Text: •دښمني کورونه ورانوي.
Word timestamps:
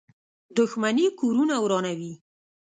•دښمني 0.57 1.05
کورونه 1.19 1.55
ورانوي. 1.63 2.13